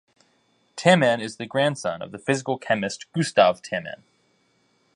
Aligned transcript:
Tammann 0.75 1.21
is 1.21 1.37
the 1.37 1.45
grandson 1.45 2.01
of 2.01 2.11
the 2.11 2.17
physical 2.17 2.57
chemist 2.57 3.05
Gustav 3.13 3.61
Tammann. 3.61 4.01